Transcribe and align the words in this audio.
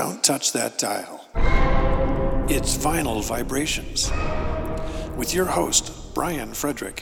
Don't 0.00 0.24
touch 0.24 0.52
that 0.52 0.78
dial. 0.78 1.26
It's 2.48 2.74
Vinyl 2.74 3.22
Vibrations 3.22 4.10
with 5.14 5.34
your 5.34 5.44
host, 5.44 6.14
Brian 6.14 6.54
Frederick, 6.54 7.00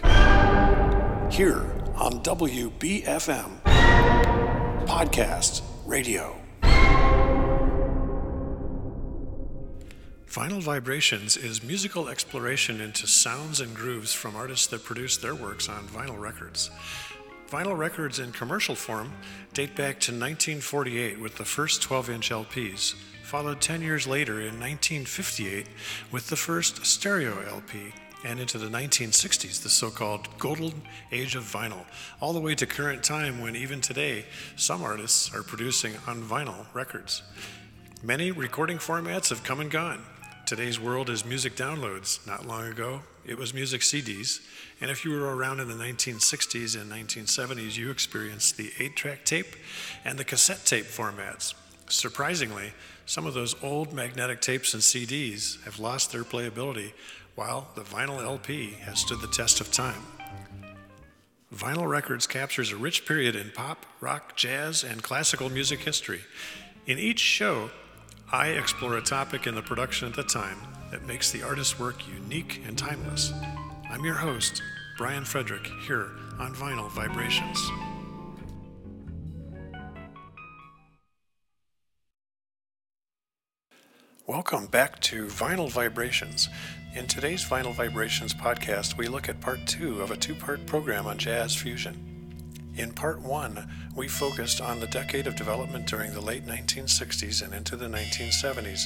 here 1.30 1.64
on 1.94 2.20
WBFM 2.24 3.62
Podcast 4.84 5.62
Radio. 5.86 6.34
Vinyl 10.28 10.60
Vibrations 10.60 11.36
is 11.36 11.62
musical 11.62 12.08
exploration 12.08 12.80
into 12.80 13.06
sounds 13.06 13.60
and 13.60 13.76
grooves 13.76 14.12
from 14.12 14.34
artists 14.34 14.66
that 14.66 14.82
produce 14.82 15.16
their 15.18 15.36
works 15.36 15.68
on 15.68 15.86
vinyl 15.86 16.18
records. 16.18 16.72
Vinyl 17.50 17.78
records 17.78 18.18
in 18.18 18.30
commercial 18.30 18.74
form 18.74 19.10
date 19.54 19.74
back 19.74 19.98
to 20.00 20.12
1948 20.12 21.18
with 21.18 21.36
the 21.38 21.44
first 21.46 21.80
12 21.80 22.10
inch 22.10 22.30
LPs, 22.30 22.94
followed 23.22 23.62
10 23.62 23.80
years 23.80 24.06
later 24.06 24.34
in 24.34 24.60
1958 24.60 25.66
with 26.12 26.28
the 26.28 26.36
first 26.36 26.84
stereo 26.84 27.40
LP, 27.48 27.94
and 28.22 28.38
into 28.38 28.58
the 28.58 28.66
1960s, 28.68 29.62
the 29.62 29.70
so 29.70 29.90
called 29.90 30.28
golden 30.38 30.82
age 31.10 31.36
of 31.36 31.44
vinyl, 31.44 31.86
all 32.20 32.34
the 32.34 32.40
way 32.40 32.54
to 32.54 32.66
current 32.66 33.02
time 33.02 33.40
when 33.40 33.56
even 33.56 33.80
today 33.80 34.26
some 34.56 34.82
artists 34.82 35.34
are 35.34 35.42
producing 35.42 35.94
on 36.06 36.22
vinyl 36.22 36.66
records. 36.74 37.22
Many 38.02 38.30
recording 38.30 38.76
formats 38.76 39.30
have 39.30 39.42
come 39.42 39.60
and 39.60 39.70
gone. 39.70 40.02
Today's 40.44 40.78
world 40.78 41.08
is 41.08 41.24
music 41.24 41.56
downloads. 41.56 42.26
Not 42.26 42.46
long 42.46 42.66
ago, 42.66 43.00
it 43.28 43.36
was 43.36 43.52
music 43.52 43.82
CDs. 43.82 44.40
And 44.80 44.90
if 44.90 45.04
you 45.04 45.10
were 45.10 45.36
around 45.36 45.60
in 45.60 45.68
the 45.68 45.74
1960s 45.74 46.80
and 46.80 46.90
1970s, 46.90 47.76
you 47.76 47.90
experienced 47.90 48.56
the 48.56 48.70
8 48.78 48.96
track 48.96 49.24
tape 49.24 49.54
and 50.04 50.18
the 50.18 50.24
cassette 50.24 50.64
tape 50.64 50.86
formats. 50.86 51.54
Surprisingly, 51.88 52.72
some 53.04 53.26
of 53.26 53.34
those 53.34 53.54
old 53.62 53.92
magnetic 53.92 54.40
tapes 54.40 54.74
and 54.74 54.82
CDs 54.82 55.62
have 55.64 55.78
lost 55.78 56.10
their 56.12 56.24
playability, 56.24 56.92
while 57.34 57.68
the 57.74 57.82
vinyl 57.82 58.22
LP 58.22 58.70
has 58.80 59.00
stood 59.00 59.20
the 59.20 59.28
test 59.28 59.60
of 59.60 59.70
time. 59.70 60.02
Vinyl 61.54 61.88
Records 61.88 62.26
captures 62.26 62.72
a 62.72 62.76
rich 62.76 63.06
period 63.06 63.36
in 63.36 63.50
pop, 63.50 63.86
rock, 64.00 64.36
jazz, 64.36 64.84
and 64.84 65.02
classical 65.02 65.48
music 65.48 65.80
history. 65.80 66.20
In 66.86 66.98
each 66.98 67.20
show, 67.20 67.70
I 68.30 68.48
explore 68.48 68.98
a 68.98 69.02
topic 69.02 69.46
in 69.46 69.54
the 69.54 69.62
production 69.62 70.08
at 70.08 70.16
the 70.16 70.24
time 70.24 70.58
that 70.90 71.06
makes 71.06 71.30
the 71.30 71.42
artist's 71.42 71.78
work 71.78 72.06
unique 72.08 72.62
and 72.66 72.76
timeless. 72.76 73.32
I'm 73.90 74.04
your 74.04 74.14
host, 74.14 74.62
Brian 74.96 75.24
Frederick, 75.24 75.66
here 75.86 76.10
on 76.38 76.54
Vinyl 76.54 76.90
Vibrations. 76.90 77.70
Welcome 84.26 84.66
back 84.66 85.00
to 85.00 85.26
Vinyl 85.26 85.70
Vibrations. 85.70 86.48
In 86.94 87.06
today's 87.06 87.44
Vinyl 87.44 87.74
Vibrations 87.74 88.34
podcast, 88.34 88.96
we 88.96 89.08
look 89.08 89.28
at 89.28 89.40
part 89.40 89.66
two 89.66 90.02
of 90.02 90.10
a 90.10 90.16
two 90.16 90.34
part 90.34 90.66
program 90.66 91.06
on 91.06 91.16
jazz 91.16 91.54
fusion. 91.54 92.07
In 92.78 92.92
part 92.92 93.20
one, 93.20 93.68
we 93.96 94.06
focused 94.06 94.60
on 94.60 94.78
the 94.78 94.86
decade 94.86 95.26
of 95.26 95.34
development 95.34 95.86
during 95.86 96.12
the 96.12 96.20
late 96.20 96.46
1960s 96.46 97.42
and 97.42 97.52
into 97.52 97.74
the 97.74 97.86
1970s, 97.86 98.84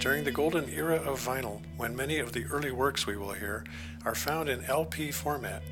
during 0.00 0.24
the 0.24 0.30
golden 0.30 0.66
era 0.70 0.96
of 0.96 1.22
vinyl, 1.22 1.60
when 1.76 1.94
many 1.94 2.18
of 2.18 2.32
the 2.32 2.46
early 2.46 2.72
works 2.72 3.06
we 3.06 3.18
will 3.18 3.32
hear 3.32 3.64
are 4.06 4.14
found 4.14 4.48
in 4.48 4.64
LP 4.64 5.10
format. 5.10 5.62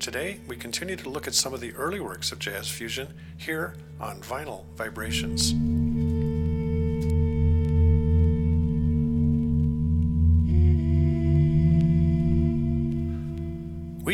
Today, 0.00 0.40
we 0.48 0.56
continue 0.56 0.96
to 0.96 1.08
look 1.08 1.28
at 1.28 1.34
some 1.34 1.54
of 1.54 1.60
the 1.60 1.72
early 1.74 2.00
works 2.00 2.32
of 2.32 2.40
jazz 2.40 2.68
fusion 2.68 3.14
here 3.36 3.76
on 4.00 4.20
Vinyl 4.20 4.64
Vibrations. 4.76 5.54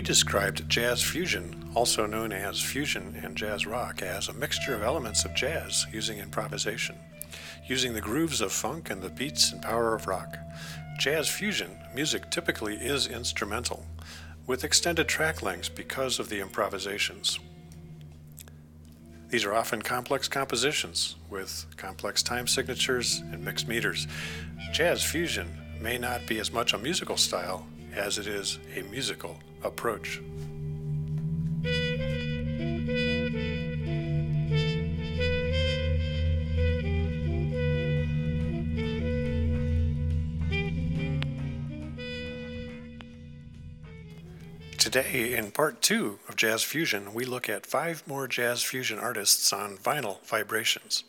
Described 0.05 0.69
jazz 0.69 1.03
fusion, 1.03 1.71
also 1.75 2.05
known 2.05 2.31
as 2.31 2.61
fusion 2.61 3.19
and 3.23 3.35
jazz 3.35 3.67
rock, 3.67 4.03
as 4.03 4.29
a 4.29 4.35
mixture 4.35 4.75
of 4.75 4.83
elements 4.83 5.25
of 5.25 5.35
jazz 5.35 5.87
using 5.93 6.19
improvisation, 6.19 6.95
using 7.67 7.95
the 7.95 8.01
grooves 8.01 8.43
of 8.43 8.53
funk 8.53 8.91
and 8.91 9.03
the 9.03 9.09
beats 9.09 9.51
and 9.51 9.63
power 9.63 9.95
of 9.95 10.07
rock. 10.07 10.37
Jazz 10.99 11.29
fusion 11.29 11.79
music 11.95 12.31
typically 12.31 12.77
is 12.77 13.07
instrumental, 13.07 13.87
with 14.47 14.63
extended 14.63 15.09
track 15.09 15.43
lengths 15.43 15.71
because 15.71 16.19
of 16.19 16.29
the 16.29 16.41
improvisations. 16.41 17.39
These 19.31 19.47
are 19.47 19.55
often 19.55 19.81
complex 19.81 20.29
compositions 20.29 21.17
with 21.31 21.65
complex 21.79 22.23
time 22.23 22.47
signatures 22.47 23.21
and 23.33 23.43
mixed 23.43 23.67
meters. 23.67 24.07
Jazz 24.71 25.03
fusion 25.03 25.49
may 25.81 25.97
not 25.97 26.27
be 26.27 26.39
as 26.39 26.53
much 26.53 26.75
a 26.75 26.79
musical 26.79 27.17
style 27.17 27.67
as 27.95 28.19
it 28.19 28.27
is 28.27 28.59
a 28.77 28.83
musical 28.83 29.39
approach. 29.65 30.21
Today, 44.79 45.35
in 45.37 45.51
part 45.51 45.83
two 45.83 46.19
of 46.29 46.37
Jazz 46.37 46.63
Fusion, 46.63 47.15
we 47.15 47.25
look 47.25 47.49
at 47.49 47.67
five 47.67 48.07
more 48.07 48.29
jazz 48.29 48.63
fusion 48.63 48.99
artists 48.99 49.53
on 49.53 49.79
vinyl 49.79 50.23
vibrations. 50.25 51.05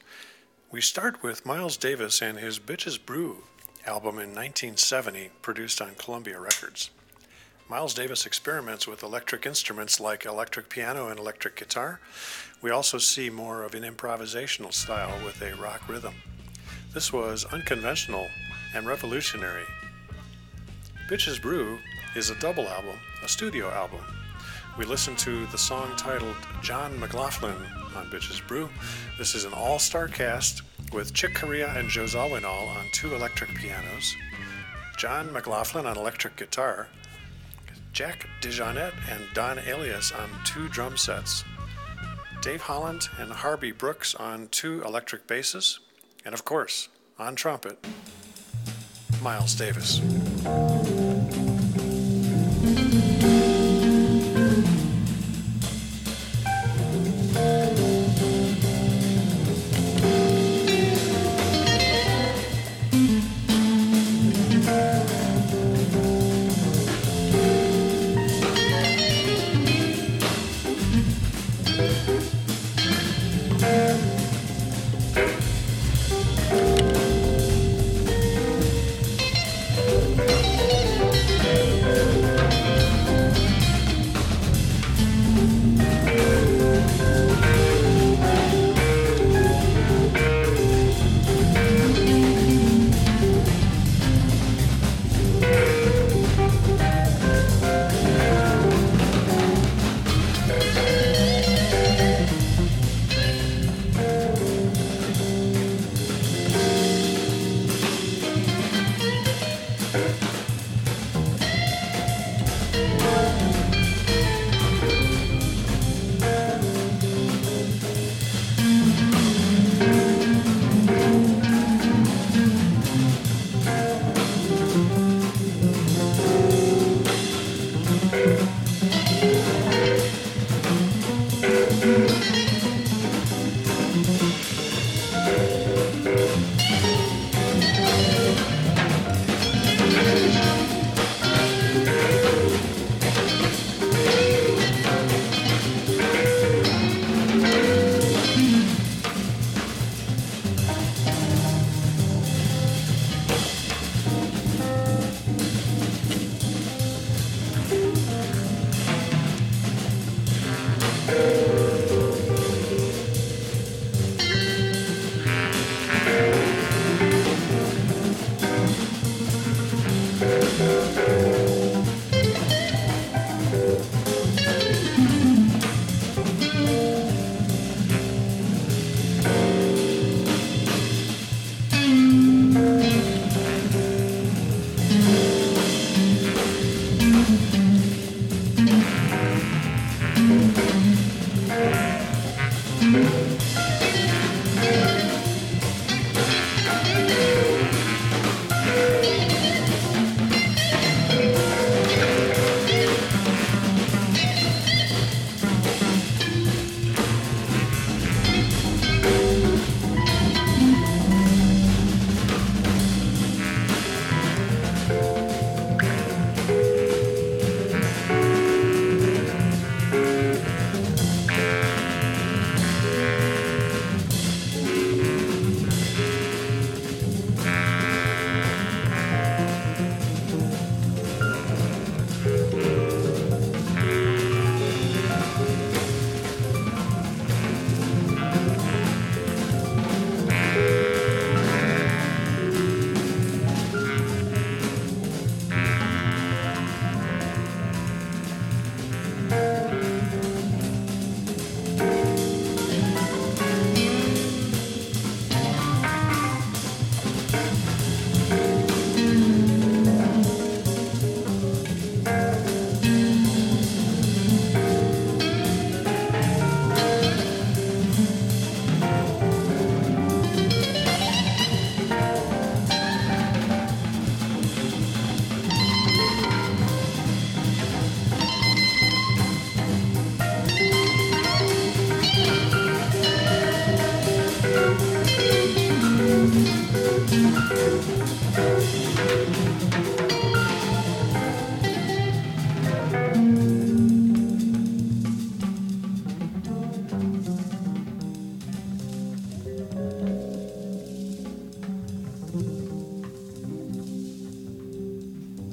We 0.71 0.81
start 0.81 1.21
with 1.21 1.45
Miles 1.45 1.77
Davis 1.77 2.21
and 2.21 2.39
his 2.39 2.57
Bitches 2.57 3.03
Brew 3.03 3.43
album 3.87 4.15
in 4.15 4.29
1970, 4.29 5.29
produced 5.41 5.81
on 5.81 5.95
Columbia 5.95 6.39
Records. 6.39 6.89
Miles 7.67 7.95
Davis 7.95 8.27
experiments 8.27 8.85
with 8.85 9.01
electric 9.01 9.47
instruments 9.47 9.99
like 9.99 10.25
electric 10.25 10.69
piano 10.69 11.07
and 11.07 11.17
electric 11.17 11.55
guitar. 11.55 11.99
We 12.61 12.69
also 12.69 12.99
see 12.99 13.31
more 13.31 13.63
of 13.63 13.73
an 13.73 13.81
improvisational 13.81 14.71
style 14.71 15.17
with 15.25 15.41
a 15.41 15.55
rock 15.55 15.89
rhythm. 15.89 16.13
This 16.93 17.11
was 17.11 17.43
unconventional 17.45 18.27
and 18.75 18.85
revolutionary. 18.85 19.65
Bitches 21.09 21.41
Brew 21.41 21.79
is 22.15 22.29
a 22.29 22.39
double 22.39 22.67
album, 22.67 22.99
a 23.23 23.27
studio 23.27 23.71
album. 23.71 24.01
We 24.77 24.85
listen 24.85 25.15
to 25.17 25.47
the 25.47 25.57
song 25.57 25.91
titled 25.97 26.37
John 26.61 26.99
McLaughlin 26.99 27.57
on 27.95 28.11
Bitches 28.11 28.45
Brew. 28.47 28.69
This 29.17 29.33
is 29.33 29.43
an 29.43 29.53
all 29.53 29.79
star 29.79 30.07
cast 30.07 30.61
with 30.93 31.15
Chick 31.15 31.33
Corea 31.33 31.73
and 31.75 31.89
Joe 31.89 32.03
Zawinul 32.03 32.67
on 32.77 32.85
two 32.91 33.15
electric 33.15 33.55
pianos, 33.55 34.15
John 34.97 35.33
McLaughlin 35.33 35.87
on 35.87 35.97
electric 35.97 36.35
guitar, 36.35 36.89
Jack 37.95 38.27
DeJohnette 38.41 38.93
and 39.09 39.23
Don 39.33 39.57
Alias 39.57 40.11
on 40.11 40.29
two 40.43 40.67
drum 40.67 40.97
sets, 40.97 41.45
Dave 42.41 42.59
Holland 42.61 43.07
and 43.17 43.31
Harvey 43.31 43.71
Brooks 43.71 44.13
on 44.15 44.49
two 44.49 44.83
electric 44.83 45.27
basses, 45.27 45.79
and 46.25 46.33
of 46.33 46.43
course, 46.43 46.89
on 47.17 47.37
trumpet, 47.37 47.79
Miles 49.21 49.55
Davis. 49.55 50.01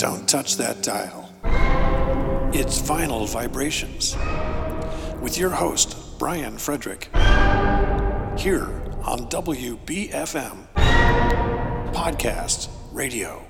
Don't 0.03 0.29
touch 0.29 0.57
that 0.57 0.83
dial. 0.83 1.31
It's 2.53 2.83
Vinyl 2.83 3.29
Vibrations 3.29 4.17
with 5.23 5.39
your 5.39 5.51
host, 5.51 6.19
Brian 6.19 6.59
Frederick, 6.59 7.05
here 8.37 8.67
on 9.05 9.29
WBFM 9.31 10.67
Podcast 11.93 12.69
Radio. 12.91 13.45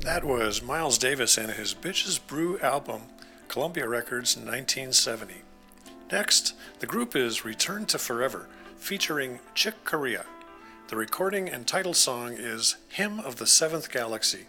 That 0.00 0.22
was 0.22 0.60
Miles 0.62 0.98
Davis 0.98 1.38
and 1.38 1.52
his 1.52 1.72
Bitches 1.72 2.20
Brew 2.26 2.58
album, 2.58 3.04
Columbia 3.48 3.88
Records 3.88 4.36
1970. 4.36 5.36
Next, 6.12 6.52
the 6.80 6.86
group 6.86 7.16
is 7.16 7.46
Return 7.46 7.86
to 7.86 7.98
Forever, 7.98 8.48
featuring 8.76 9.38
Chick 9.54 9.82
Corea. 9.86 10.26
The 10.90 10.96
recording 10.96 11.48
and 11.48 11.68
title 11.68 11.94
song 11.94 12.32
is 12.36 12.74
Hymn 12.88 13.20
of 13.20 13.36
the 13.36 13.46
Seventh 13.46 13.92
Galaxy. 13.92 14.46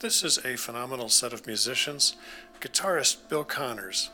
This 0.00 0.24
is 0.24 0.38
a 0.38 0.56
phenomenal 0.56 1.10
set 1.10 1.34
of 1.34 1.46
musicians 1.46 2.16
guitarist 2.62 3.28
Bill 3.28 3.44
Connors, 3.44 4.08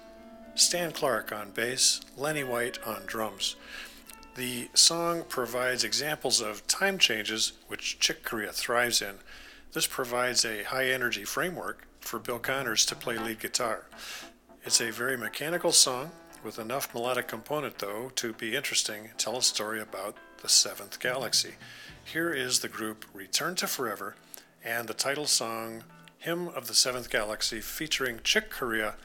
Stan 0.57 0.91
Clarke 0.91 1.31
on 1.31 1.53
bass, 1.53 2.01
Lenny 2.17 2.43
White 2.43 2.81
on 2.85 3.03
drums. 3.07 3.55
The 4.35 4.71
song 4.75 5.23
provides 5.29 5.85
examples 5.85 6.41
of 6.41 6.67
time 6.67 6.99
changes, 6.99 7.53
which 7.69 8.01
Chick 8.01 8.25
Corea 8.25 8.51
thrives 8.51 9.01
in. 9.01 9.19
This 9.73 9.87
provides 9.87 10.45
a 10.45 10.65
high 10.65 10.89
energy 10.89 11.23
framework 11.23 11.87
for 12.01 12.19
Bill 12.19 12.41
Connors 12.41 12.85
to 12.87 12.97
play 12.97 13.19
lead 13.19 13.39
guitar. 13.39 13.87
It's 14.65 14.81
a 14.81 14.91
very 14.91 15.17
mechanical 15.17 15.71
song 15.71 16.11
with 16.43 16.59
enough 16.59 16.93
melodic 16.93 17.29
component, 17.29 17.79
though, 17.79 18.11
to 18.17 18.33
be 18.33 18.57
interesting, 18.57 19.11
tell 19.17 19.37
a 19.37 19.43
story 19.43 19.81
about 19.81 20.17
the 20.43 20.49
seventh 20.49 20.99
galaxy. 20.99 21.53
Here 22.05 22.31
is 22.31 22.59
the 22.59 22.69
group 22.69 23.05
Return 23.15 23.55
to 23.57 23.69
Forever 23.69 24.17
and 24.65 24.89
the 24.89 24.95
title 24.95 25.27
song 25.27 25.85
Hymn 26.19 26.49
of 26.49 26.67
the 26.67 26.75
Seventh 26.75 27.11
Galaxy 27.11 27.61
featuring 27.61 28.19
Chick 28.25 28.51
Corea, 28.51 28.97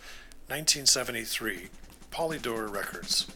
1973, 0.48 1.70
Polydor 2.12 2.72
Records. 2.72 3.28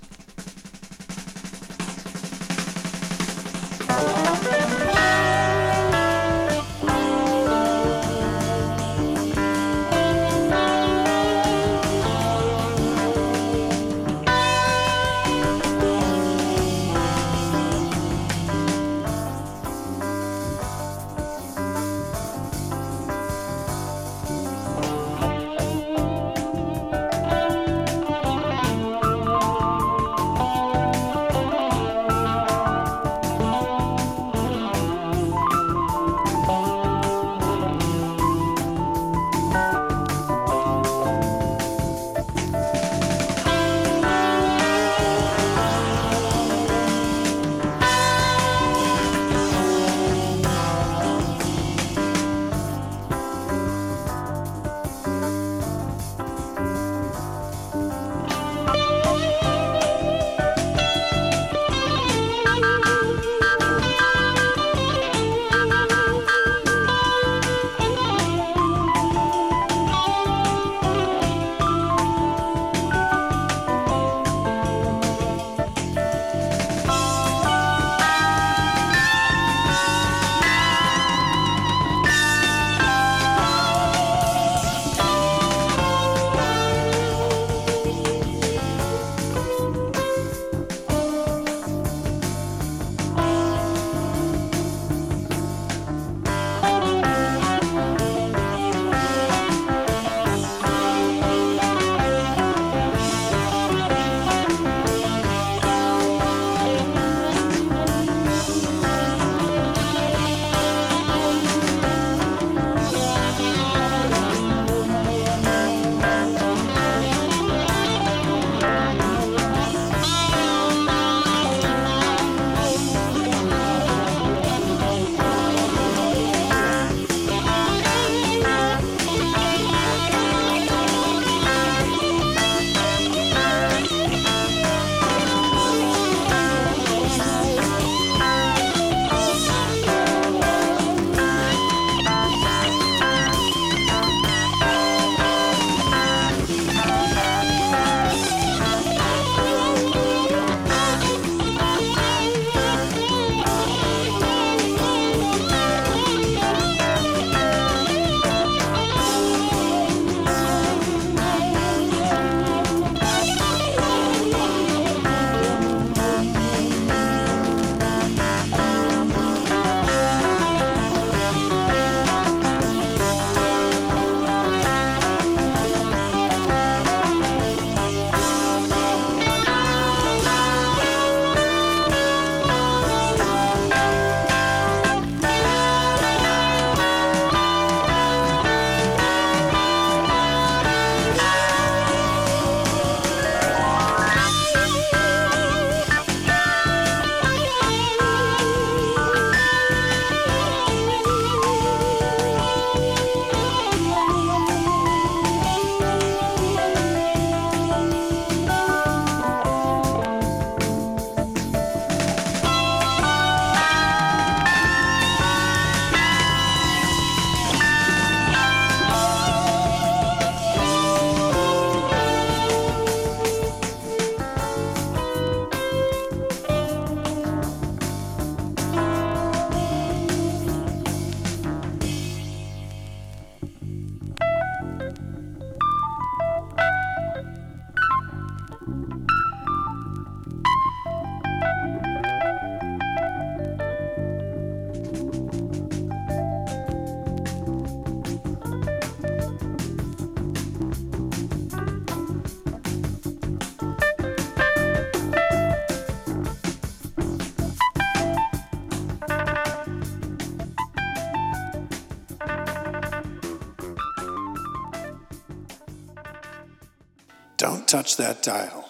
Touch 267.82 267.98
that 267.98 268.22
dial. 268.22 268.70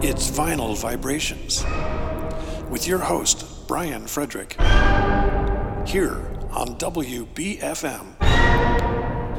It's 0.00 0.30
Vinyl 0.30 0.80
Vibrations 0.80 1.64
with 2.70 2.86
your 2.86 3.00
host, 3.00 3.66
Brian 3.66 4.06
Frederick, 4.06 4.52
here 5.88 6.14
on 6.52 6.76
WBFM 6.78 8.16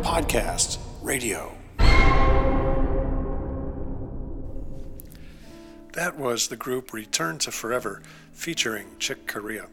Podcast 0.03 0.79
Radio. 1.01 1.53
That 5.93 6.17
was 6.17 6.49
the 6.49 6.57
group 6.57 6.91
Return 6.91 7.37
to 7.37 7.51
Forever 7.51 8.01
featuring 8.33 8.87
Chick 8.99 9.27
Corea. 9.27 9.67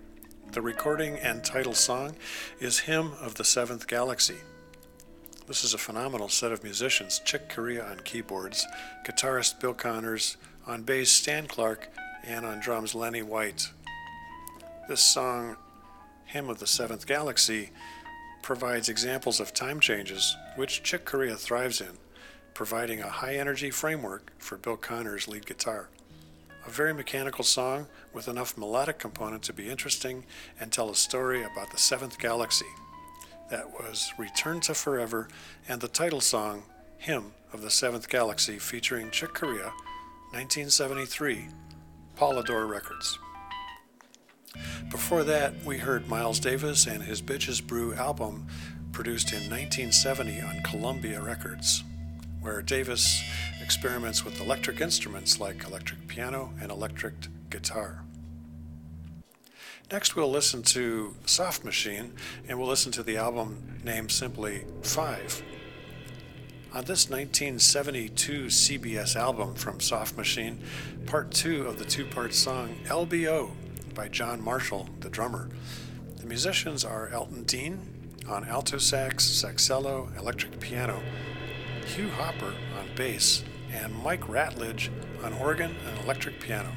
The 0.52 0.62
recording 0.62 1.16
and 1.18 1.42
title 1.42 1.74
song 1.74 2.14
is 2.60 2.78
Hymn 2.78 3.14
of 3.20 3.34
the 3.34 3.44
Seventh 3.44 3.88
Galaxy. 3.88 4.36
This 5.48 5.64
is 5.64 5.72
a 5.72 5.78
phenomenal 5.78 6.28
set 6.28 6.52
of 6.52 6.62
musicians 6.62 7.22
Chick 7.24 7.48
Corea 7.48 7.82
on 7.82 8.00
keyboards, 8.00 8.66
guitarist 9.06 9.58
Bill 9.58 9.72
Connors, 9.72 10.36
on 10.66 10.82
bass 10.82 11.10
Stan 11.10 11.46
Clarke, 11.46 11.88
and 12.22 12.44
on 12.44 12.60
drums 12.60 12.94
Lenny 12.94 13.22
White. 13.22 13.70
This 14.90 15.00
song, 15.00 15.56
Hymn 16.26 16.50
of 16.50 16.58
the 16.58 16.66
Seventh 16.66 17.06
Galaxy, 17.06 17.70
provides 18.42 18.90
examples 18.90 19.40
of 19.40 19.54
time 19.54 19.80
changes, 19.80 20.36
which 20.56 20.82
Chick 20.82 21.06
Corea 21.06 21.34
thrives 21.34 21.80
in, 21.80 21.96
providing 22.52 23.00
a 23.00 23.08
high 23.08 23.36
energy 23.36 23.70
framework 23.70 24.30
for 24.36 24.58
Bill 24.58 24.76
Connors' 24.76 25.28
lead 25.28 25.46
guitar. 25.46 25.88
A 26.66 26.70
very 26.70 26.92
mechanical 26.92 27.42
song 27.42 27.86
with 28.12 28.28
enough 28.28 28.58
melodic 28.58 28.98
component 28.98 29.42
to 29.44 29.54
be 29.54 29.70
interesting 29.70 30.26
and 30.60 30.70
tell 30.70 30.90
a 30.90 30.94
story 30.94 31.42
about 31.42 31.70
the 31.70 31.78
seventh 31.78 32.18
galaxy 32.18 32.66
that 33.50 33.70
was 33.72 34.12
Return 34.18 34.60
to 34.60 34.74
Forever, 34.74 35.28
and 35.68 35.80
the 35.80 35.88
title 35.88 36.20
song, 36.20 36.64
Hymn 36.98 37.32
of 37.52 37.62
the 37.62 37.70
Seventh 37.70 38.08
Galaxy, 38.08 38.58
featuring 38.58 39.10
Chick 39.10 39.34
Corea, 39.34 39.72
1973, 40.32 41.48
Polydor 42.16 42.68
Records. 42.68 43.18
Before 44.90 45.24
that, 45.24 45.54
we 45.64 45.78
heard 45.78 46.08
Miles 46.08 46.40
Davis 46.40 46.86
and 46.86 47.02
his 47.02 47.22
Bitches 47.22 47.64
Brew 47.64 47.94
album, 47.94 48.46
produced 48.92 49.32
in 49.32 49.50
1970 49.50 50.40
on 50.40 50.62
Columbia 50.62 51.22
Records, 51.22 51.84
where 52.40 52.62
Davis 52.62 53.22
experiments 53.62 54.24
with 54.24 54.40
electric 54.40 54.80
instruments 54.80 55.40
like 55.40 55.64
electric 55.64 56.06
piano 56.08 56.52
and 56.60 56.70
electric 56.70 57.14
guitar. 57.50 58.02
Next, 59.90 60.14
we'll 60.14 60.30
listen 60.30 60.62
to 60.64 61.14
Soft 61.24 61.64
Machine, 61.64 62.12
and 62.46 62.58
we'll 62.58 62.68
listen 62.68 62.92
to 62.92 63.02
the 63.02 63.16
album 63.16 63.80
named 63.82 64.12
simply 64.12 64.66
Five. 64.82 65.42
On 66.74 66.84
this 66.84 67.08
1972 67.08 68.48
CBS 68.48 69.16
album 69.16 69.54
from 69.54 69.80
Soft 69.80 70.14
Machine, 70.14 70.60
part 71.06 71.30
two 71.30 71.66
of 71.66 71.78
the 71.78 71.86
two 71.86 72.04
part 72.04 72.34
song 72.34 72.76
LBO 72.84 73.50
by 73.94 74.08
John 74.08 74.42
Marshall, 74.42 74.90
the 75.00 75.08
drummer. 75.08 75.48
The 76.18 76.26
musicians 76.26 76.84
are 76.84 77.08
Elton 77.08 77.44
Dean 77.44 77.80
on 78.28 78.44
alto 78.44 78.76
sax, 78.76 79.24
saxello, 79.26 80.14
electric 80.18 80.60
piano, 80.60 81.00
Hugh 81.86 82.10
Hopper 82.10 82.52
on 82.78 82.94
bass, 82.94 83.42
and 83.72 83.94
Mike 84.02 84.28
Ratledge 84.28 84.90
on 85.24 85.32
organ 85.32 85.74
and 85.86 86.04
electric 86.04 86.40
piano. 86.40 86.74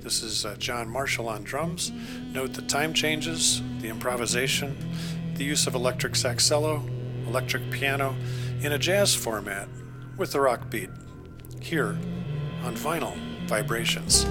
This 0.00 0.22
is 0.22 0.46
uh, 0.46 0.56
John 0.56 0.88
Marshall 0.88 1.28
on 1.28 1.44
drums. 1.44 1.92
Note 2.32 2.54
the 2.54 2.62
time 2.62 2.94
changes, 2.94 3.60
the 3.80 3.88
improvisation, 3.88 4.76
the 5.34 5.44
use 5.44 5.66
of 5.66 5.74
electric 5.74 6.14
saxello, 6.14 6.82
electric 7.26 7.70
piano 7.70 8.16
in 8.62 8.72
a 8.72 8.78
jazz 8.78 9.14
format 9.14 9.68
with 10.16 10.32
the 10.32 10.40
rock 10.40 10.70
beat. 10.70 10.90
Here 11.60 11.98
on 12.64 12.74
Vinyl 12.76 13.16
Vibrations. 13.46 14.24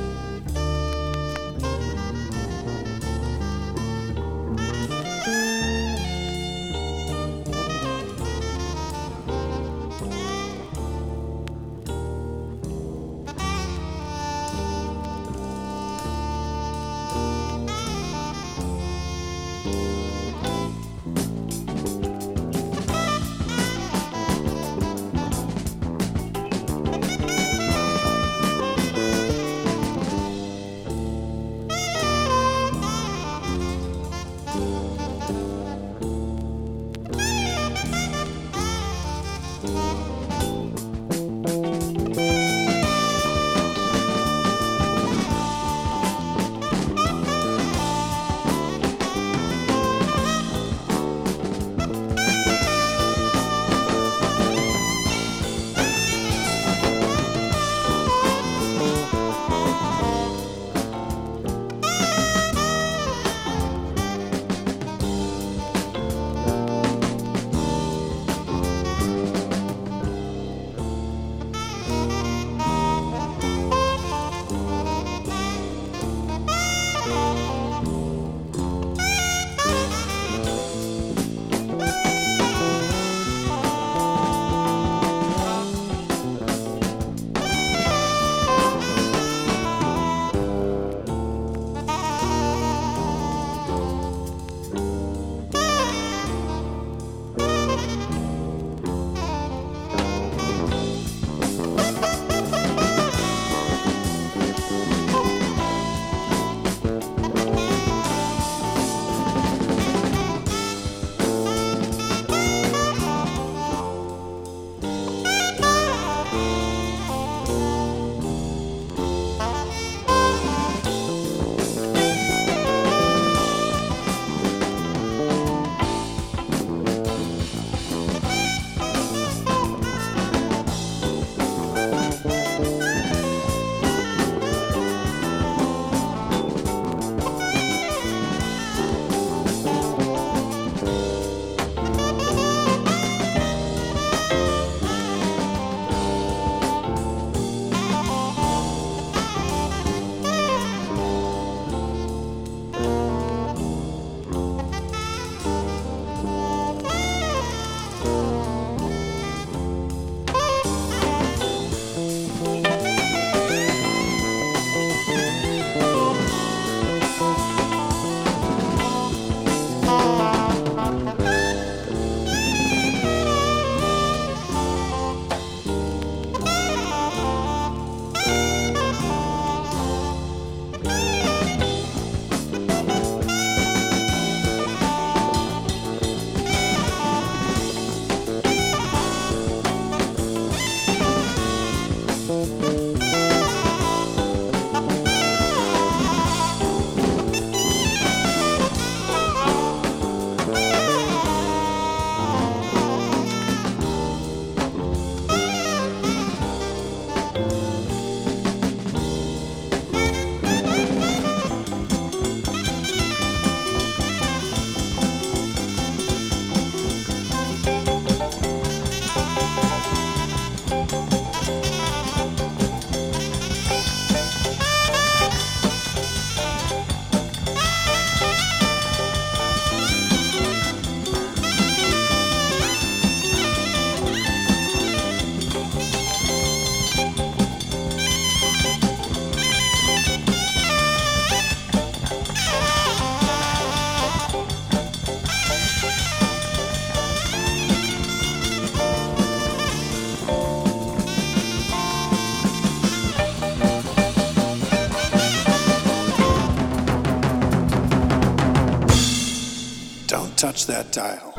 That 260.70 260.92
dial. 260.92 261.34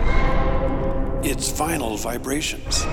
It's 1.25 1.53
Vinyl 1.53 1.97
Vibrations 2.01 2.85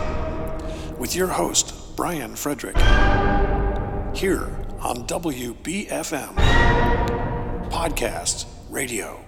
with 1.00 1.15
your 1.15 1.28
host, 1.28 1.95
Brian 1.95 2.36
Frederick, 2.36 2.78
here 4.15 4.43
on 4.80 5.08
WBFM 5.08 6.36
Podcast 7.71 8.45
Radio. 8.69 9.26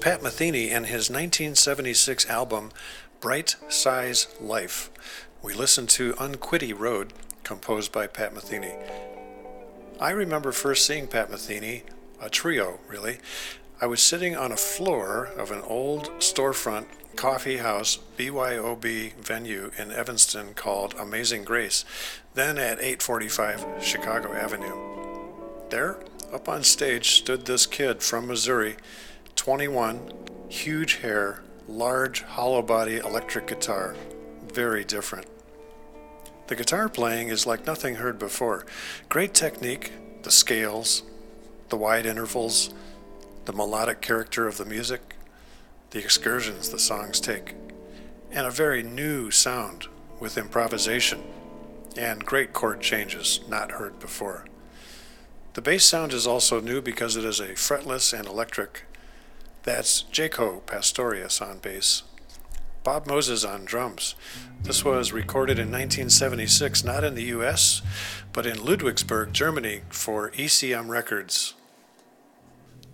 Pat 0.00 0.22
Metheny 0.22 0.70
and 0.70 0.86
his 0.86 1.10
1976 1.10 2.26
album 2.30 2.70
Bright 3.20 3.56
Size 3.68 4.28
Life. 4.40 4.90
We 5.42 5.52
listened 5.52 5.90
to 5.90 6.14
Unquity 6.18 6.72
Road, 6.72 7.12
composed 7.44 7.92
by 7.92 8.06
Pat 8.06 8.34
Metheny. 8.34 8.82
I 10.00 10.12
remember 10.12 10.52
first 10.52 10.86
seeing 10.86 11.06
Pat 11.06 11.30
Metheny, 11.30 11.82
a 12.18 12.30
trio 12.30 12.80
really. 12.88 13.18
I 13.78 13.86
was 13.86 14.00
sitting 14.00 14.34
on 14.34 14.52
a 14.52 14.56
floor 14.56 15.26
of 15.36 15.50
an 15.50 15.60
old 15.60 16.08
storefront 16.12 16.86
coffee 17.14 17.58
house 17.58 17.98
BYOB 18.16 19.16
venue 19.16 19.70
in 19.76 19.92
Evanston 19.92 20.54
called 20.54 20.94
Amazing 20.98 21.44
Grace, 21.44 21.84
then 22.32 22.56
at 22.56 22.78
845 22.78 23.66
Chicago 23.82 24.32
Avenue. 24.32 24.78
There, 25.68 25.98
up 26.32 26.48
on 26.48 26.62
stage, 26.62 27.10
stood 27.16 27.44
this 27.44 27.66
kid 27.66 28.02
from 28.02 28.28
Missouri 28.28 28.76
21, 29.40 30.12
huge 30.50 30.96
hair, 30.96 31.42
large 31.66 32.20
hollow 32.20 32.60
body 32.60 32.98
electric 32.98 33.46
guitar. 33.46 33.96
Very 34.52 34.84
different. 34.84 35.26
The 36.48 36.54
guitar 36.54 36.90
playing 36.90 37.28
is 37.28 37.46
like 37.46 37.66
nothing 37.66 37.94
heard 37.94 38.18
before. 38.18 38.66
Great 39.08 39.32
technique, 39.32 39.92
the 40.24 40.30
scales, 40.30 41.04
the 41.70 41.78
wide 41.78 42.04
intervals, 42.04 42.74
the 43.46 43.54
melodic 43.54 44.02
character 44.02 44.46
of 44.46 44.58
the 44.58 44.66
music, 44.66 45.16
the 45.88 46.00
excursions 46.00 46.68
the 46.68 46.78
songs 46.78 47.18
take, 47.18 47.54
and 48.30 48.46
a 48.46 48.50
very 48.50 48.82
new 48.82 49.30
sound 49.30 49.86
with 50.20 50.36
improvisation 50.36 51.22
and 51.96 52.26
great 52.26 52.52
chord 52.52 52.82
changes 52.82 53.40
not 53.48 53.72
heard 53.72 53.98
before. 54.00 54.44
The 55.54 55.62
bass 55.62 55.86
sound 55.86 56.12
is 56.12 56.26
also 56.26 56.60
new 56.60 56.82
because 56.82 57.16
it 57.16 57.24
is 57.24 57.40
a 57.40 57.54
fretless 57.54 58.12
and 58.12 58.28
electric 58.28 58.82
that's 59.62 60.04
Jaco 60.04 60.64
Pastorius 60.66 61.40
on 61.40 61.58
bass. 61.58 62.02
Bob 62.82 63.06
Moses 63.06 63.44
on 63.44 63.66
drums. 63.66 64.14
This 64.62 64.84
was 64.84 65.12
recorded 65.12 65.58
in 65.58 65.66
1976, 65.66 66.82
not 66.82 67.04
in 67.04 67.14
the 67.14 67.24
US, 67.24 67.82
but 68.32 68.46
in 68.46 68.56
Ludwigsburg, 68.58 69.32
Germany, 69.32 69.82
for 69.90 70.30
ECM 70.30 70.88
Records. 70.88 71.54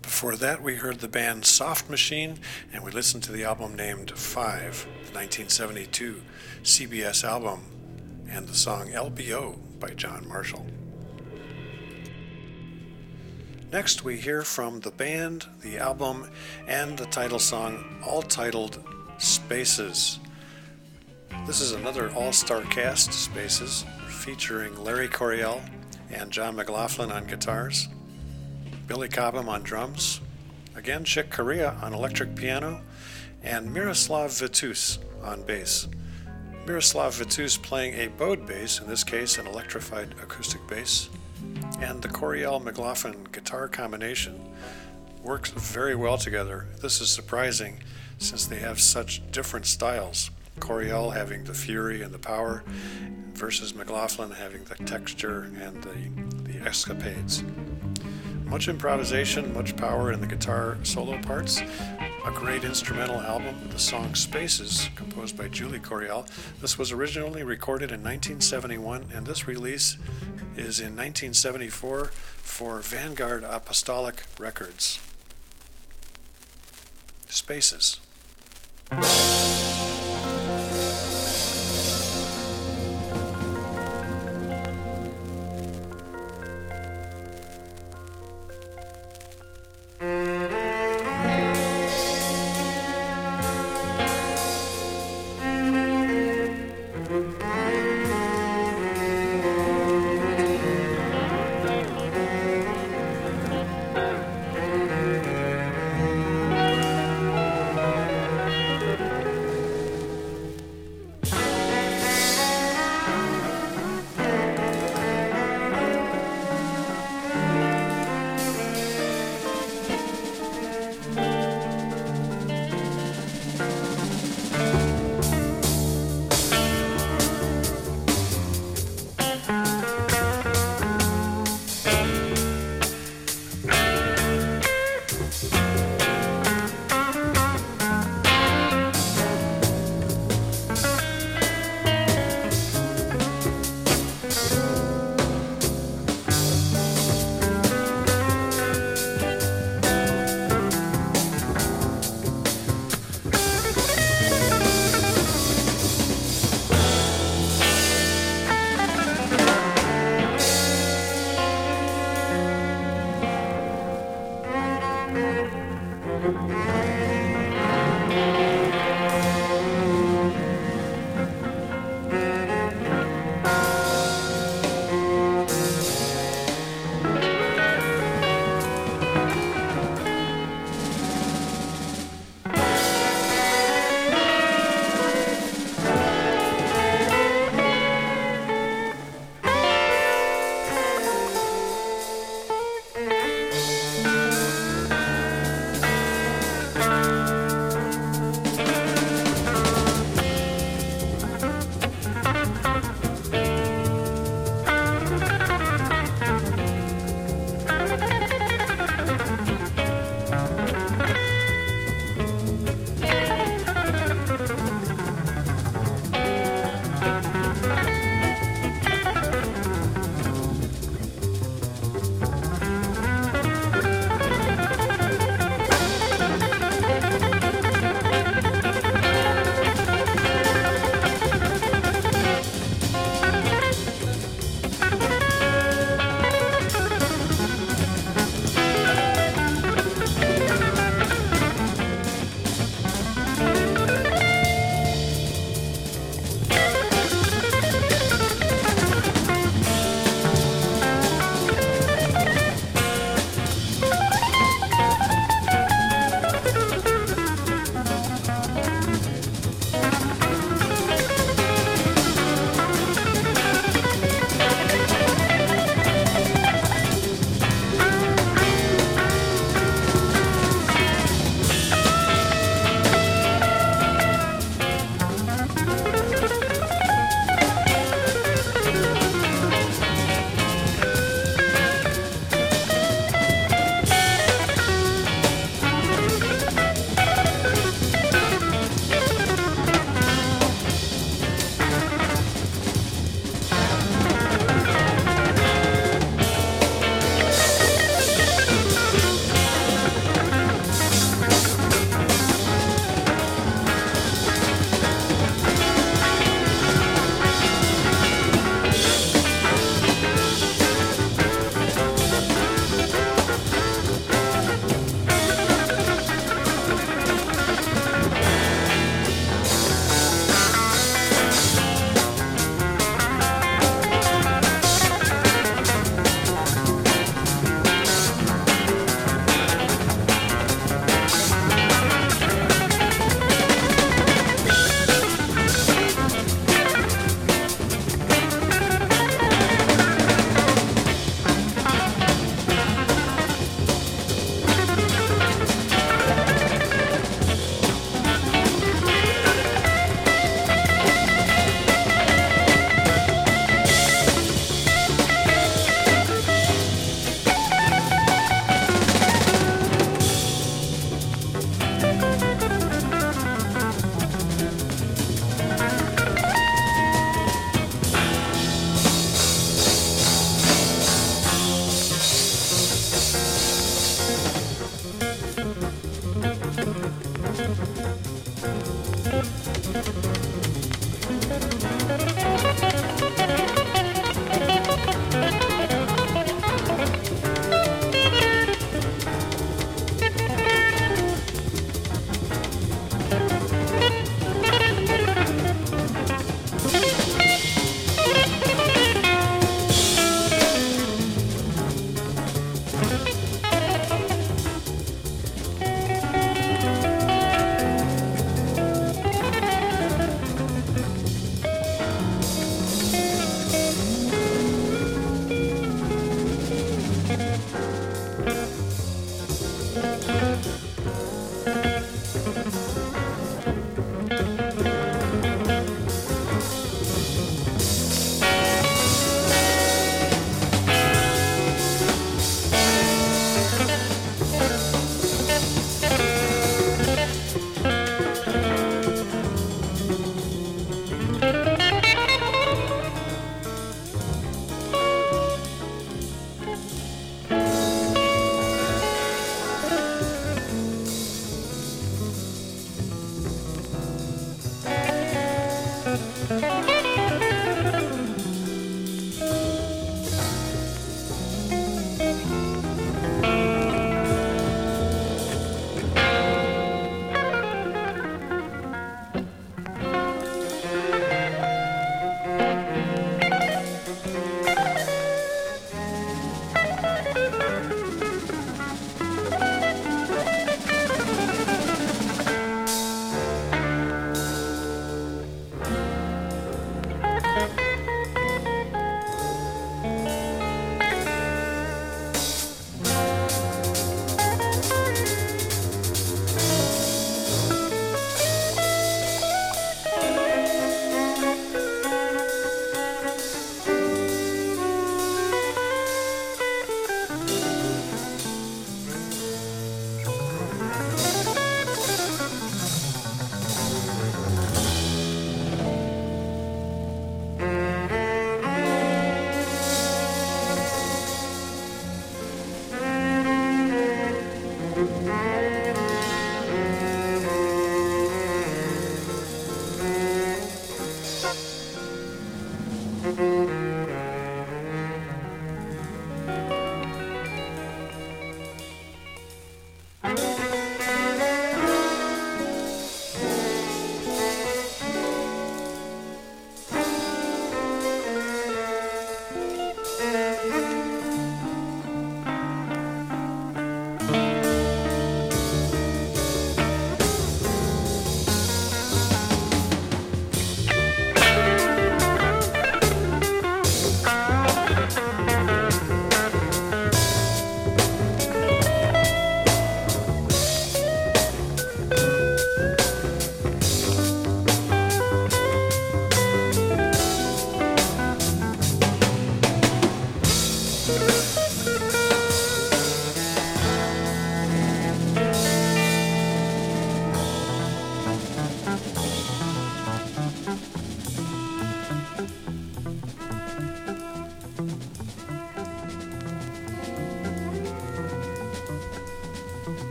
Before 0.00 0.36
that, 0.36 0.62
we 0.62 0.76
heard 0.76 1.00
the 1.00 1.08
band 1.08 1.44
Soft 1.44 1.90
Machine, 1.90 2.38
and 2.72 2.82
we 2.82 2.92
listened 2.92 3.22
to 3.24 3.32
the 3.32 3.44
album 3.44 3.74
named 3.74 4.12
Five, 4.12 4.84
the 5.06 5.18
1972 5.18 6.22
CBS 6.62 7.24
album, 7.24 7.64
and 8.28 8.48
the 8.48 8.54
song 8.54 8.88
LBO 8.88 9.58
by 9.78 9.90
John 9.90 10.26
Marshall. 10.28 10.66
Next, 13.74 14.04
we 14.04 14.18
hear 14.18 14.42
from 14.42 14.78
the 14.78 14.92
band, 14.92 15.46
the 15.60 15.78
album, 15.78 16.30
and 16.68 16.96
the 16.96 17.06
title 17.06 17.40
song, 17.40 17.84
all 18.06 18.22
titled 18.22 18.78
Spaces. 19.18 20.20
This 21.44 21.60
is 21.60 21.72
another 21.72 22.12
all 22.12 22.32
star 22.32 22.60
cast, 22.60 23.12
Spaces, 23.12 23.84
featuring 24.06 24.80
Larry 24.84 25.08
Coryell 25.08 25.60
and 26.08 26.30
John 26.30 26.54
McLaughlin 26.54 27.10
on 27.10 27.26
guitars, 27.26 27.88
Billy 28.86 29.08
Cobham 29.08 29.48
on 29.48 29.64
drums, 29.64 30.20
again 30.76 31.02
Chick 31.02 31.32
Corea 31.32 31.76
on 31.82 31.92
electric 31.92 32.36
piano, 32.36 32.80
and 33.42 33.74
Miroslav 33.74 34.38
Vitous 34.38 35.00
on 35.20 35.42
bass. 35.42 35.88
Miroslav 36.64 37.14
Vitous 37.14 37.56
playing 37.56 37.94
a 37.94 38.06
bowed 38.06 38.46
bass, 38.46 38.78
in 38.78 38.86
this 38.86 39.02
case 39.02 39.36
an 39.36 39.48
electrified 39.48 40.14
acoustic 40.22 40.64
bass, 40.68 41.08
and 41.84 42.00
the 42.00 42.08
Coryell 42.08 42.60
McLaughlin 42.60 43.26
guitar 43.30 43.68
combination 43.68 44.40
works 45.22 45.50
very 45.50 45.94
well 45.94 46.16
together. 46.16 46.66
This 46.80 47.02
is 47.02 47.10
surprising 47.10 47.80
since 48.16 48.46
they 48.46 48.58
have 48.60 48.80
such 48.80 49.20
different 49.30 49.66
styles. 49.66 50.30
Coryell 50.60 51.10
having 51.10 51.44
the 51.44 51.52
fury 51.52 52.00
and 52.00 52.14
the 52.14 52.18
power 52.18 52.64
versus 53.34 53.74
McLaughlin 53.74 54.30
having 54.30 54.64
the 54.64 54.76
texture 54.86 55.52
and 55.60 55.82
the, 55.82 56.50
the 56.50 56.66
escapades. 56.66 57.44
Much 58.44 58.68
improvisation, 58.68 59.52
much 59.52 59.76
power 59.76 60.10
in 60.10 60.22
the 60.22 60.26
guitar 60.26 60.78
solo 60.84 61.20
parts. 61.20 61.60
A 62.24 62.30
great 62.30 62.64
instrumental 62.64 63.20
album, 63.20 63.68
the 63.68 63.78
song 63.78 64.14
Spaces, 64.14 64.88
composed 64.96 65.36
by 65.36 65.46
Julie 65.46 65.78
Coryell. 65.78 66.26
This 66.58 66.78
was 66.78 66.90
originally 66.90 67.42
recorded 67.42 67.90
in 67.90 68.02
1971, 68.02 69.08
and 69.14 69.26
this 69.26 69.46
release 69.46 69.98
is 70.56 70.80
in 70.80 70.96
1974 70.96 72.06
for 72.06 72.80
Vanguard 72.80 73.44
Apostolic 73.44 74.24
Records. 74.38 75.00
Spaces. 77.28 78.00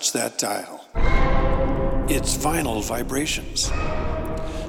Touch 0.00 0.12
that 0.12 0.38
dial. 0.38 0.86
It's 2.08 2.34
Vinyl 2.34 2.82
Vibrations 2.82 3.70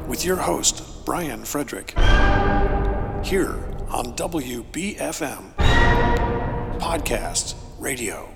with 0.05 0.25
your 0.25 0.35
host, 0.35 1.05
Brian 1.05 1.45
Frederick, 1.45 1.91
here 3.23 3.55
on 3.89 4.13
WBFM 4.17 5.55
Podcast 6.79 7.55
Radio. 7.79 8.30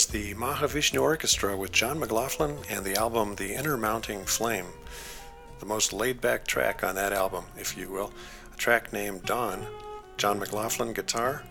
Was 0.00 0.06
the 0.06 0.32
Mahavishnu 0.32 1.02
Orchestra 1.02 1.54
with 1.54 1.72
John 1.72 1.98
McLaughlin 1.98 2.56
and 2.70 2.86
the 2.86 2.96
album 2.96 3.34
The 3.34 3.52
Inner 3.52 3.76
Mounting 3.76 4.24
Flame. 4.24 4.64
The 5.58 5.66
most 5.66 5.92
laid 5.92 6.22
back 6.22 6.46
track 6.46 6.82
on 6.82 6.94
that 6.94 7.12
album, 7.12 7.44
if 7.58 7.76
you 7.76 7.90
will. 7.90 8.10
A 8.50 8.56
track 8.56 8.94
named 8.94 9.24
Dawn. 9.24 9.66
John 10.16 10.38
McLaughlin 10.38 10.94
guitar, 10.94 11.42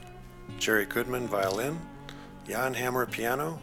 Jerry 0.58 0.88
Goodman 0.88 1.28
violin, 1.28 1.80
Jan 2.47 2.74
Hammer 2.74 3.06
piano, 3.06 3.62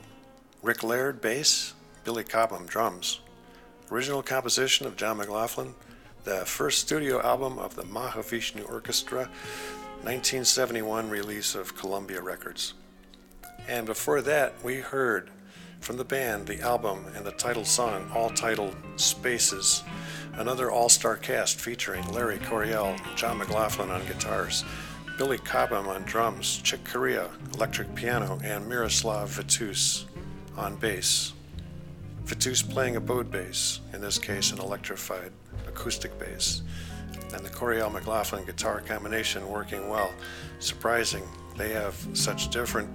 Rick 0.62 0.84
Laird 0.84 1.20
bass, 1.20 1.74
Billy 2.04 2.22
Cobham 2.22 2.66
drums. 2.66 3.18
Original 3.90 4.22
composition 4.22 4.86
of 4.86 4.94
John 4.94 5.16
McLaughlin, 5.16 5.74
the 6.22 6.46
first 6.46 6.78
studio 6.78 7.20
album 7.22 7.58
of 7.58 7.74
the 7.74 7.82
Mahavishnu 7.82 8.70
Orchestra, 8.70 9.30
1971 10.04 11.10
release 11.10 11.56
of 11.56 11.76
Columbia 11.76 12.22
Records. 12.22 12.74
And 13.68 13.86
before 13.86 14.22
that, 14.22 14.54
we 14.62 14.76
heard 14.76 15.30
from 15.80 15.96
the 15.96 16.04
band 16.04 16.46
the 16.46 16.60
album 16.60 17.04
and 17.14 17.24
the 17.26 17.32
title 17.32 17.64
song, 17.64 18.10
all 18.14 18.30
titled 18.30 18.76
Spaces. 18.96 19.82
Another 20.34 20.70
all 20.70 20.88
star 20.88 21.16
cast 21.16 21.60
featuring 21.60 22.06
Larry 22.12 22.38
Coryell, 22.38 22.96
John 23.16 23.38
McLaughlin 23.38 23.90
on 23.90 24.06
guitars, 24.06 24.64
Billy 25.18 25.38
Cobham 25.38 25.88
on 25.88 26.02
drums, 26.02 26.58
Chick 26.62 26.84
Corea, 26.84 27.30
electric 27.54 27.94
piano, 27.94 28.38
and 28.44 28.68
Miroslav 28.68 29.30
Vitous 29.30 30.06
on 30.56 30.76
bass. 30.76 31.32
Vitous 32.24 32.62
playing 32.62 32.96
a 32.96 33.00
bowed 33.00 33.30
bass, 33.30 33.80
in 33.92 34.00
this 34.00 34.18
case 34.18 34.52
an 34.52 34.58
electrified 34.58 35.32
acoustic 35.66 36.16
bass, 36.18 36.62
and 37.32 37.44
the 37.44 37.50
Coryell 37.50 37.90
McLaughlin 37.90 38.44
guitar 38.44 38.80
combination 38.80 39.48
working 39.48 39.88
well. 39.88 40.12
Surprising, 40.58 41.22
they 41.56 41.70
have 41.70 41.96
such 42.12 42.50
different 42.50 42.90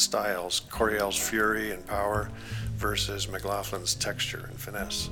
styles 0.00 0.60
Coryell's 0.70 1.16
fury 1.16 1.70
and 1.70 1.86
power 1.86 2.30
versus 2.76 3.26
McLaughlin's 3.26 3.94
texture 3.94 4.46
and 4.48 4.58
finesse. 4.58 5.10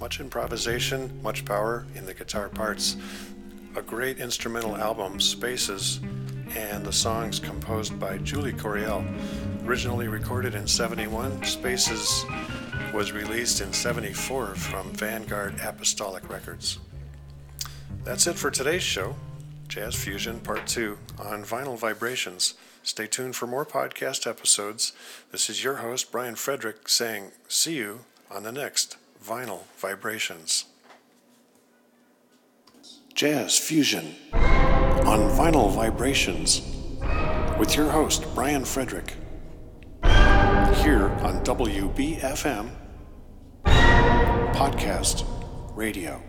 Much 0.00 0.20
improvisation, 0.20 1.20
much 1.22 1.44
power 1.44 1.84
in 1.94 2.06
the 2.06 2.14
guitar 2.14 2.48
parts. 2.48 2.96
A 3.76 3.82
great 3.82 4.18
instrumental 4.18 4.76
album, 4.76 5.20
Spaces, 5.20 6.00
and 6.56 6.84
the 6.84 6.92
songs 6.92 7.38
composed 7.38 7.98
by 7.98 8.18
Julie 8.18 8.52
Coryell. 8.52 9.04
Originally 9.66 10.08
recorded 10.08 10.54
in 10.54 10.66
71, 10.66 11.44
Spaces 11.44 12.24
was 12.94 13.12
released 13.12 13.60
in 13.60 13.72
74 13.72 14.54
from 14.54 14.92
Vanguard 14.94 15.60
Apostolic 15.60 16.30
Records. 16.30 16.78
That's 18.04 18.26
it 18.26 18.36
for 18.36 18.50
today's 18.50 18.82
show, 18.82 19.14
Jazz 19.68 19.94
Fusion 19.94 20.40
Part 20.40 20.66
2 20.66 20.96
on 21.18 21.44
Vinyl 21.44 21.78
Vibrations. 21.78 22.54
Stay 22.88 23.06
tuned 23.06 23.36
for 23.36 23.46
more 23.46 23.66
podcast 23.66 24.26
episodes. 24.26 24.94
This 25.30 25.50
is 25.50 25.62
your 25.62 25.74
host, 25.76 26.10
Brian 26.10 26.36
Frederick, 26.36 26.88
saying, 26.88 27.32
See 27.46 27.76
you 27.76 28.06
on 28.30 28.44
the 28.44 28.50
next 28.50 28.96
Vinyl 29.22 29.64
Vibrations. 29.76 30.64
Jazz 33.12 33.58
Fusion 33.58 34.14
on 34.32 35.28
Vinyl 35.36 35.70
Vibrations 35.70 36.62
with 37.58 37.76
your 37.76 37.90
host, 37.90 38.24
Brian 38.34 38.64
Frederick, 38.64 39.16
here 40.02 41.10
on 41.20 41.44
WBFM 41.44 42.70
Podcast 44.54 45.26
Radio. 45.76 46.22